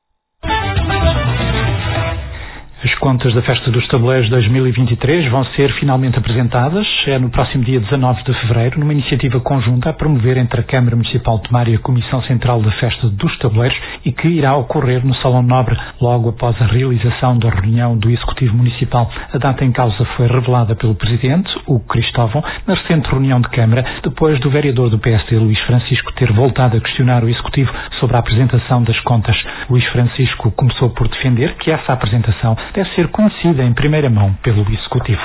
Contas 3.06 3.32
da 3.34 3.42
Festa 3.42 3.70
dos 3.70 3.86
Tabuleiros 3.86 4.28
2023 4.30 5.30
vão 5.30 5.44
ser 5.54 5.72
finalmente 5.74 6.18
apresentadas. 6.18 6.84
É 7.06 7.16
no 7.20 7.30
próximo 7.30 7.62
dia 7.62 7.78
19 7.78 8.24
de 8.24 8.34
fevereiro, 8.40 8.80
numa 8.80 8.92
iniciativa 8.92 9.38
conjunta 9.38 9.90
a 9.90 9.92
promover 9.92 10.36
entre 10.36 10.60
a 10.60 10.64
Câmara 10.64 10.96
Municipal 10.96 11.36
de 11.36 11.44
Tomar 11.44 11.68
e 11.68 11.76
a 11.76 11.78
Comissão 11.78 12.20
Central 12.24 12.60
da 12.62 12.72
Festa 12.72 13.08
dos 13.08 13.38
Tabuleiros 13.38 13.78
e 14.04 14.10
que 14.10 14.26
irá 14.26 14.56
ocorrer 14.56 15.06
no 15.06 15.14
Salão 15.22 15.40
Nobre 15.40 15.78
logo 16.00 16.30
após 16.30 16.60
a 16.60 16.66
realização 16.66 17.38
da 17.38 17.48
reunião 17.48 17.96
do 17.96 18.10
Executivo 18.10 18.56
Municipal. 18.56 19.08
A 19.32 19.38
data 19.38 19.64
em 19.64 19.70
causa 19.70 20.04
foi 20.16 20.26
revelada 20.26 20.74
pelo 20.74 20.96
Presidente, 20.96 21.48
o 21.64 21.78
Cristóvão, 21.78 22.42
na 22.66 22.74
recente 22.74 23.08
reunião 23.08 23.40
de 23.40 23.48
Câmara, 23.50 23.84
depois 24.02 24.40
do 24.40 24.50
vereador 24.50 24.90
do 24.90 24.98
PSD, 24.98 25.38
Luís 25.38 25.60
Francisco, 25.60 26.12
ter 26.14 26.32
voltado 26.32 26.76
a 26.76 26.80
questionar 26.80 27.22
o 27.22 27.28
Executivo 27.28 27.72
sobre 28.00 28.16
a 28.16 28.18
apresentação 28.18 28.82
das 28.82 28.98
contas. 29.02 29.36
Luís 29.70 29.86
Francisco 29.92 30.50
começou 30.50 30.90
por 30.90 31.06
defender 31.06 31.54
que 31.58 31.70
essa 31.70 31.92
apresentação 31.92 32.56
deve 32.74 32.90
ser 32.95 32.95
conhecida 33.08 33.62
em 33.62 33.72
primeira 33.72 34.08
mão 34.08 34.32
pelo 34.42 34.62
Executivo. 34.62 35.20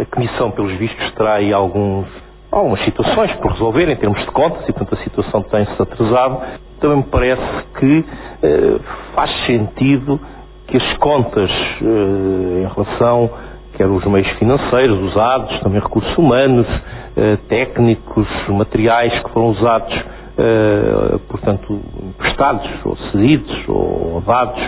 A 0.00 0.04
Comissão, 0.14 0.50
pelos 0.50 0.76
vistos, 0.78 1.12
terá 1.14 1.34
aí 1.34 1.52
alguns, 1.52 2.06
algumas 2.50 2.84
situações 2.84 3.32
por 3.36 3.52
resolver 3.52 3.88
em 3.88 3.96
termos 3.96 4.18
de 4.20 4.30
contas 4.32 4.68
e, 4.68 4.72
portanto, 4.72 5.00
a 5.00 5.04
situação 5.04 5.42
tem-se 5.42 5.80
atrasado. 5.80 6.42
Também 6.80 6.98
me 6.98 7.04
parece 7.04 7.64
que 7.78 8.04
eh, 8.42 8.80
faz 9.14 9.30
sentido 9.46 10.20
que 10.66 10.76
as 10.76 10.96
contas 10.98 11.50
eh, 11.50 12.62
em 12.62 12.74
relação 12.74 13.30
quer 13.76 13.86
os 13.86 14.04
meios 14.04 14.28
financeiros 14.38 15.00
usados, 15.00 15.60
também 15.60 15.80
recursos 15.80 16.16
humanos, 16.16 16.66
eh, 17.16 17.38
técnicos, 17.48 18.26
materiais 18.48 19.12
que 19.22 19.30
foram 19.30 19.48
usados, 19.48 19.94
eh, 20.38 21.18
portanto, 21.28 21.80
emprestados 22.02 22.68
ou 22.84 22.96
cedidos 23.10 23.68
ou 23.68 24.22
dados 24.26 24.60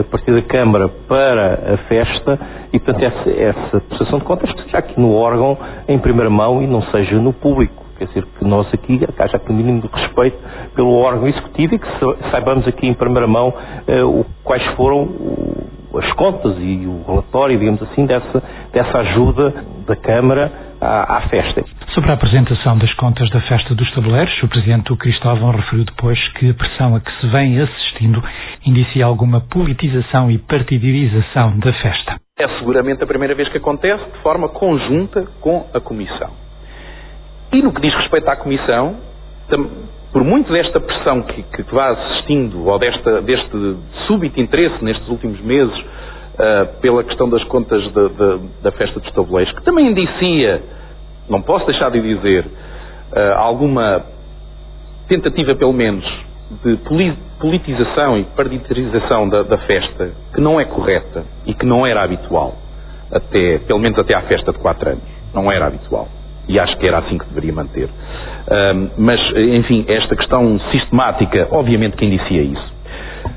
a 0.00 0.04
partir 0.04 0.32
da 0.32 0.42
Câmara 0.42 0.88
para 1.08 1.74
a 1.74 1.76
festa 1.88 2.38
e, 2.72 2.78
portanto, 2.78 3.04
essa, 3.04 3.30
essa 3.30 3.80
prestação 3.80 4.18
de 4.18 4.24
contas 4.24 4.52
que 4.52 4.62
seja 4.64 4.78
aqui 4.78 5.00
no 5.00 5.12
órgão 5.14 5.56
em 5.88 5.98
primeira 5.98 6.30
mão 6.30 6.62
e 6.62 6.66
não 6.66 6.82
seja 6.90 7.16
no 7.16 7.32
público. 7.32 7.84
Quer 7.96 8.06
dizer, 8.06 8.24
que 8.38 8.44
nós 8.44 8.66
aqui, 8.74 9.00
haja 9.18 9.36
aqui 9.36 9.52
um 9.52 9.56
mínimo 9.56 9.80
de 9.82 9.88
respeito 9.88 10.36
pelo 10.74 10.92
órgão 10.94 11.28
executivo 11.28 11.76
e 11.76 11.78
que 11.78 11.86
saibamos 12.30 12.66
aqui 12.66 12.86
em 12.86 12.94
primeira 12.94 13.26
mão 13.26 13.50
uh, 13.50 14.26
quais 14.42 14.64
foram 14.74 15.08
as 15.96 16.12
contas 16.14 16.56
e 16.58 16.86
o 16.86 17.04
relatório, 17.06 17.56
digamos 17.56 17.80
assim, 17.82 18.04
dessa, 18.04 18.42
dessa 18.72 18.98
ajuda 18.98 19.54
da 19.86 19.94
Câmara 19.94 20.50
à, 20.84 21.16
à, 21.16 21.20
festa. 21.28 21.64
Sobre 21.94 22.10
a 22.10 22.14
apresentação 22.14 22.76
das 22.78 22.92
contas 22.94 23.30
da 23.30 23.40
Festa 23.42 23.74
dos 23.74 23.90
Tabuleiros, 23.92 24.42
o 24.42 24.48
Presidente 24.48 24.94
Cristóvão 24.96 25.50
referiu 25.52 25.84
depois 25.84 26.18
que 26.34 26.50
a 26.50 26.54
pressão 26.54 26.94
a 26.94 27.00
que 27.00 27.10
se 27.20 27.26
vem 27.28 27.60
assistindo 27.60 28.22
indicia 28.66 29.06
alguma 29.06 29.40
politização 29.40 30.30
e 30.30 30.38
partidarização 30.38 31.58
da 31.58 31.72
festa. 31.72 32.16
É 32.38 32.48
seguramente 32.58 33.02
a 33.02 33.06
primeira 33.06 33.34
vez 33.34 33.48
que 33.48 33.58
acontece 33.58 34.04
de 34.04 34.18
forma 34.18 34.48
conjunta 34.48 35.26
com 35.40 35.66
a 35.72 35.80
Comissão. 35.80 36.30
E 37.52 37.62
no 37.62 37.72
que 37.72 37.80
diz 37.80 37.94
respeito 37.94 38.28
à 38.28 38.36
Comissão, 38.36 38.96
por 40.12 40.24
muito 40.24 40.52
desta 40.52 40.80
pressão 40.80 41.22
que, 41.22 41.42
que 41.42 41.74
vai 41.74 41.92
assistindo, 41.92 42.66
ou 42.66 42.78
desta, 42.78 43.22
deste 43.22 43.76
súbito 44.06 44.40
interesse 44.40 44.82
nestes 44.84 45.08
últimos 45.08 45.40
meses 45.40 45.76
uh, 45.78 46.80
pela 46.80 47.04
questão 47.04 47.28
das 47.28 47.42
contas 47.44 47.82
de, 47.82 48.08
de, 48.08 48.62
da 48.62 48.72
festa 48.72 49.00
dos 49.00 49.12
tabuleiros, 49.12 49.52
que 49.54 49.62
também 49.62 49.88
indicia, 49.88 50.62
não 51.28 51.42
posso 51.42 51.66
deixar 51.66 51.90
de 51.90 52.00
dizer, 52.00 52.46
uh, 52.46 53.34
alguma 53.36 54.04
tentativa, 55.08 55.54
pelo 55.54 55.72
menos, 55.72 56.04
de 56.62 56.78
politização 57.40 58.18
e 58.18 58.24
partidarização 58.24 59.28
da, 59.28 59.42
da, 59.42 59.58
festa 59.58 60.10
que 60.34 60.40
não 60.40 60.60
é 60.60 60.64
correta 60.64 61.24
e 61.46 61.54
que 61.54 61.64
não 61.64 61.86
era 61.86 62.02
habitual, 62.02 62.54
até, 63.10 63.58
pelo 63.58 63.78
menos 63.78 63.98
até 63.98 64.14
à 64.14 64.22
festa 64.22 64.52
de 64.52 64.58
quatro 64.58 64.90
anos. 64.90 65.04
Não 65.32 65.50
era 65.50 65.66
habitual. 65.66 66.08
e 66.46 66.60
acho 66.60 66.76
que 66.76 66.86
era 66.86 66.98
assim 66.98 67.18
que 67.18 67.26
deveria 67.26 67.52
manter. 67.52 67.88
mas, 68.98 69.20
enfim, 69.36 69.84
esta 69.88 70.14
questão 70.14 70.60
sistemática, 70.70 71.48
obviamente 71.50 71.96
que 71.96 72.04
indicia 72.04 72.42
isso. 72.42 72.74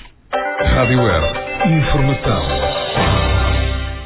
Rádio 0.76 1.02
Web. 1.02 1.26
Informação. 1.66 2.77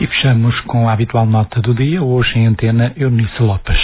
E 0.01 0.07
fechamos 0.07 0.59
com 0.61 0.89
a 0.89 0.93
habitual 0.93 1.27
nota 1.27 1.61
do 1.61 1.75
dia, 1.75 2.01
hoje 2.01 2.39
em 2.39 2.47
antena 2.47 2.91
Eunice 2.97 3.39
Lopes. 3.39 3.77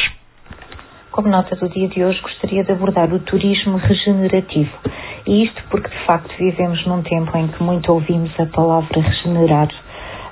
Como 1.12 1.28
nota 1.28 1.56
do 1.56 1.70
dia 1.70 1.88
de 1.90 2.04
hoje, 2.04 2.20
gostaria 2.22 2.64
de 2.64 2.72
abordar 2.72 3.14
o 3.14 3.20
turismo 3.20 3.78
regenerativo. 3.78 4.72
E 5.28 5.44
isto 5.44 5.62
porque, 5.70 5.88
de 5.90 6.06
facto, 6.08 6.36
vivemos 6.40 6.84
num 6.88 7.04
tempo 7.04 7.38
em 7.38 7.48
que 7.50 7.62
muito 7.62 7.94
ouvimos 7.94 8.32
a 8.40 8.48
palavra 8.48 9.00
regenerar. 9.00 9.68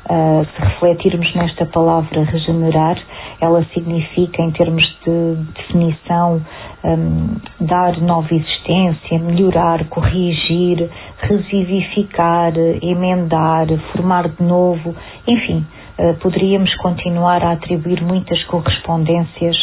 Uh, 0.10 0.46
se 0.46 0.62
refletirmos 0.62 1.36
nesta 1.36 1.68
palavra 1.68 2.24
regenerar, 2.24 2.98
ela 3.40 3.64
significa, 3.66 4.42
em 4.42 4.52
termos 4.52 4.84
de 5.06 5.36
definição, 5.54 6.42
um, 6.84 7.38
dar 7.60 8.00
nova 8.02 8.34
existência, 8.34 9.20
melhorar, 9.20 9.86
corrigir, 9.86 10.90
revivificar, 11.18 12.54
emendar, 12.82 13.68
formar 13.92 14.30
de 14.30 14.44
novo, 14.44 14.96
enfim, 15.28 15.66
poderíamos 16.22 16.74
continuar 16.76 17.44
a 17.44 17.52
atribuir 17.52 18.02
muitas 18.02 18.44
correspondências 18.46 19.56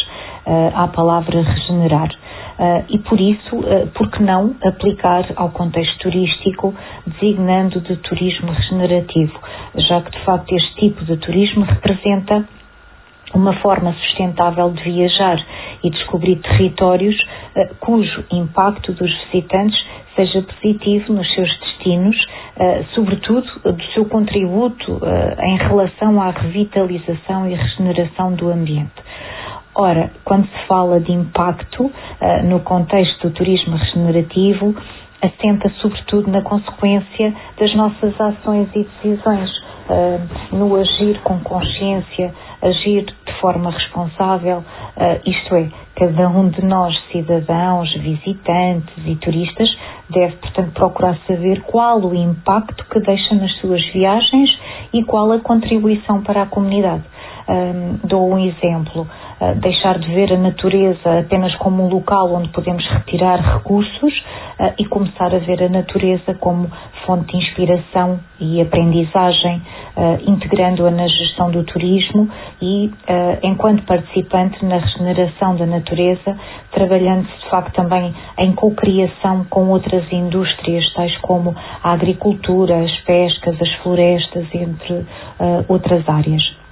uh, 0.45 0.71
à 0.75 0.87
palavra 0.87 1.41
regenerar. 1.41 2.09
Uh, 2.09 2.85
e 2.89 2.99
por 2.99 3.19
isso, 3.19 3.63
por 3.95 4.11
que 4.11 4.21
não 4.21 4.55
aplicar 4.63 5.25
ao 5.35 5.49
contexto 5.49 5.99
turístico, 5.99 6.73
designando 7.05 7.81
de 7.81 7.95
turismo 7.97 8.51
regenerativo, 8.51 9.39
já 9.75 10.01
que 10.01 10.11
de 10.11 10.19
facto 10.23 10.55
este 10.55 10.75
tipo 10.75 11.03
de 11.05 11.17
turismo 11.17 11.65
representa 11.65 12.47
uma 13.33 13.53
forma 13.53 13.93
sustentável 13.93 14.71
de 14.71 14.83
viajar 14.83 15.43
e 15.83 15.89
descobrir 15.89 16.37
territórios 16.37 17.15
uh, 17.21 17.75
cujo 17.79 18.23
impacto 18.31 18.93
dos 18.93 19.11
visitantes 19.25 19.77
seja 20.15 20.41
positivo 20.43 21.13
nos 21.13 21.31
seus 21.33 21.49
destinos, 21.59 22.15
uh, 22.15 22.85
sobretudo 22.93 23.47
do 23.63 23.83
seu 23.93 24.05
contributo 24.05 24.93
uh, 24.93 25.41
em 25.41 25.57
relação 25.57 26.21
à 26.21 26.29
revitalização 26.29 27.49
e 27.49 27.55
regeneração 27.55 28.33
do 28.33 28.49
ambiente. 28.49 28.93
Ora, 29.75 30.11
quando 30.23 30.45
se 30.45 30.67
fala 30.67 30.99
de 30.99 31.11
impacto 31.11 31.91
no 32.43 32.59
contexto 32.59 33.27
do 33.27 33.33
turismo 33.33 33.75
regenerativo, 33.75 34.75
assenta 35.19 35.67
sobretudo 35.81 36.29
na 36.29 36.43
consequência 36.43 37.33
das 37.57 37.73
nossas 37.73 38.19
ações 38.21 38.69
e 38.75 38.83
decisões, 38.83 39.49
uh, 39.89 40.55
no 40.55 40.75
agir 40.75 41.19
com 41.23 41.39
consciência, 41.39 42.33
agir 42.61 43.05
de 43.05 43.33
forma 43.39 43.71
responsável, 43.71 44.59
uh, 44.59 45.29
isto 45.29 45.55
é, 45.55 45.69
cada 45.95 46.29
um 46.29 46.49
de 46.49 46.63
nós, 46.65 46.95
cidadãos, 47.11 47.93
visitantes 47.95 48.95
e 49.05 49.15
turistas, 49.15 49.69
deve, 50.09 50.35
portanto, 50.37 50.71
procurar 50.73 51.17
saber 51.27 51.61
qual 51.61 51.99
o 51.99 52.15
impacto 52.15 52.85
que 52.85 52.99
deixa 52.99 53.35
nas 53.35 53.51
suas 53.57 53.83
viagens 53.91 54.49
e 54.93 55.03
qual 55.03 55.31
a 55.31 55.39
contribuição 55.39 56.21
para 56.23 56.43
a 56.43 56.45
comunidade. 56.45 57.03
dou 58.03 58.29
um 58.31 58.39
exemplo 58.39 59.07
deixar 59.59 59.99
de 59.99 60.07
ver 60.13 60.33
a 60.33 60.37
natureza 60.37 61.19
apenas 61.19 61.55
como 61.55 61.83
um 61.83 61.89
local 61.89 62.33
onde 62.33 62.49
podemos 62.49 62.85
retirar 62.87 63.39
recursos 63.57 64.13
uh, 64.59 64.73
e 64.77 64.85
começar 64.85 65.33
a 65.33 65.39
ver 65.39 65.63
a 65.63 65.69
natureza 65.69 66.33
como 66.35 66.69
fonte 67.05 67.31
de 67.31 67.37
inspiração 67.37 68.19
e 68.39 68.61
aprendizagem, 68.61 69.61
uh, 69.95 70.29
integrando-a 70.29 70.91
na 70.91 71.07
gestão 71.07 71.51
do 71.51 71.63
turismo 71.63 72.29
e, 72.61 72.91
enquanto 73.41 73.83
participante 73.83 74.63
na 74.65 74.77
regeneração 74.77 75.55
da 75.55 75.65
natureza, 75.65 76.37
trabalhando 76.71 77.27
de 77.27 77.49
facto 77.49 77.73
também 77.73 78.13
em 78.37 78.53
cocriação 78.53 79.45
com 79.49 79.69
outras 79.69 80.09
indústrias, 80.11 80.91
tais 80.93 81.15
como 81.17 81.55
a 81.83 81.91
agricultura, 81.91 82.83
as 82.83 82.95
pescas, 83.01 83.61
as 83.61 83.73
florestas, 83.81 84.45
entre 84.53 85.05
outras 85.67 86.07
áreas. 86.07 86.62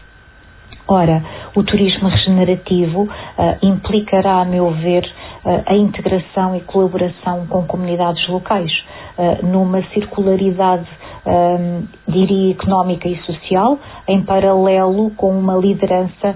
Ora, 0.88 1.24
o 1.56 1.64
turismo 1.64 2.10
regenerativo 2.10 3.04
uh, 3.04 3.10
implicará, 3.62 4.42
a 4.42 4.46
meu 4.46 4.72
ver, 4.72 5.04
uh, 5.46 5.64
a 5.66 5.76
integração 5.76 6.56
e 6.56 6.62
colaboração 6.62 7.46
com 7.48 7.64
comunidades 7.66 8.28
locais, 8.28 8.72
uh, 9.18 9.46
numa 9.46 9.82
circularidade, 9.94 10.88
um, 11.24 11.84
diria, 12.08 12.52
económica 12.52 13.08
e 13.08 13.16
social, 13.24 13.78
em 14.08 14.24
paralelo 14.24 15.12
com 15.12 15.32
uma 15.38 15.56
liderança 15.56 16.36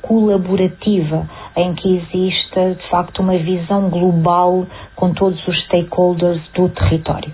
colaborativa, 0.00 1.28
em 1.54 1.74
que 1.74 1.98
exista, 1.98 2.74
de 2.74 2.88
facto, 2.88 3.20
uma 3.20 3.36
visão 3.36 3.90
global 3.90 4.66
com 4.96 5.12
todos 5.12 5.46
os 5.46 5.64
stakeholders 5.64 6.40
do 6.54 6.70
território. 6.70 7.30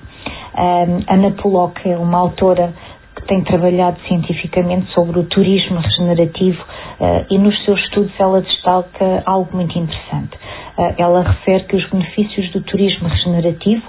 Um, 0.59 1.05
Ana 1.07 1.31
Pollock 1.40 1.88
é 1.88 1.97
uma 1.97 2.18
autora 2.18 2.75
tem 3.29 3.45
trabalhado 3.45 4.01
cientificamente 4.09 4.91
sobre 4.93 5.21
o 5.21 5.25
turismo 5.25 5.79
regenerativo 5.79 6.61
uh, 6.62 7.27
e 7.31 7.38
nos 7.38 7.62
seus 7.64 7.79
estudos 7.81 8.12
ela 8.19 8.41
destaca 8.41 9.23
algo 9.27 9.55
muito 9.55 9.79
interessante. 9.79 10.35
Uh, 10.77 10.95
ela 10.97 11.23
refere 11.23 11.64
que 11.64 11.77
os 11.77 11.88
benefícios 11.91 12.51
do 12.51 12.62
turismo 12.62 13.07
regenerativo 13.07 13.83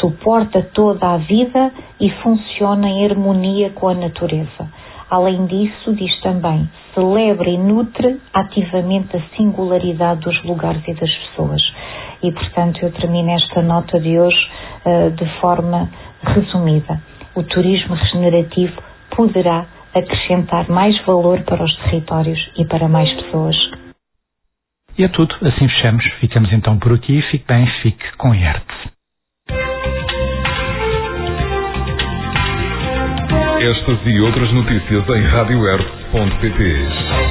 suporta 0.00 0.62
toda 0.72 1.14
a 1.14 1.16
vida 1.16 1.72
e 2.00 2.10
funciona 2.22 2.88
em 2.88 3.04
harmonia 3.04 3.70
com 3.70 3.88
a 3.88 3.94
natureza. 3.94 4.70
Além 5.10 5.46
disso, 5.46 5.92
diz 5.94 6.20
também, 6.20 6.68
celebra 6.94 7.48
e 7.48 7.58
nutre 7.58 8.20
ativamente 8.32 9.16
a 9.16 9.20
singularidade 9.36 10.20
dos 10.20 10.42
lugares 10.44 10.82
e 10.86 10.94
das 10.94 11.12
pessoas. 11.12 11.62
e, 12.22 12.32
portanto, 12.32 12.78
eu 12.82 12.90
termino 12.92 13.30
esta 13.30 13.62
nota 13.62 14.00
de 14.00 14.18
hoje 14.18 14.48
uh, 14.84 15.10
de 15.10 15.26
forma 15.40 15.90
resumida. 16.22 17.00
O 17.36 17.42
turismo 17.42 17.94
regenerativo 17.94 18.82
poderá 19.14 19.66
acrescentar 19.94 20.68
mais 20.70 20.98
valor 21.04 21.42
para 21.42 21.62
os 21.62 21.76
territórios 21.76 22.38
e 22.56 22.64
para 22.64 22.88
mais 22.88 23.12
pessoas. 23.12 23.54
E 24.98 25.04
é 25.04 25.08
tudo, 25.08 25.34
assim 25.42 25.68
fechamos. 25.68 26.04
Ficamos 26.20 26.50
então 26.52 26.78
por 26.78 26.94
aqui. 26.94 27.20
Fique 27.30 27.44
bem, 27.46 27.66
fique 27.82 28.16
com 28.16 28.34
IERTE. 28.34 28.74
Estas 33.60 34.06
e 34.06 34.20
outras 34.20 34.52
notícias 34.52 35.08
em 35.08 35.26
radioerte.pt 35.26 37.25